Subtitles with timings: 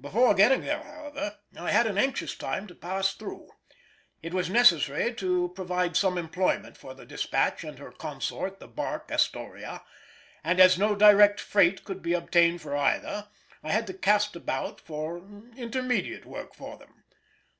[0.00, 3.50] Before getting there, however, I had an anxious time to pass through;
[4.22, 9.10] it was necessary to provide some employment for the Despatch and her consort the barque
[9.10, 9.82] Astoria,
[10.44, 13.26] and as no direct freight could be obtained for either
[13.64, 15.16] I had to cast about for
[15.56, 17.02] intermediate work for them.